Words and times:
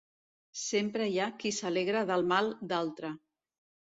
Sempre 0.59 1.09
hi 1.09 1.19
ha 1.19 1.27
qui 1.43 1.51
s'alegra 1.57 2.03
del 2.11 2.25
mal 2.31 2.51
d'altre. 2.73 3.15